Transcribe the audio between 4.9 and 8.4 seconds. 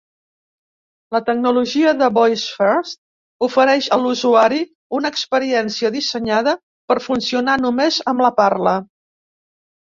una experiència dissenyada per funcionar només amb la